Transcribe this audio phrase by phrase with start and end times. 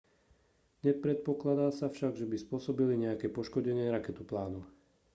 [0.85, 4.61] nepredpokladá sa však že by spôsobili nejaké poškodenie raketoplánu